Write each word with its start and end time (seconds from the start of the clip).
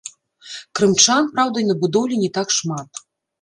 Крымчан, 0.79 1.27
праўда, 1.35 1.57
на 1.69 1.75
будоўлі 1.85 2.15
не 2.23 2.29
так 2.39 2.47
шмат. 2.57 2.89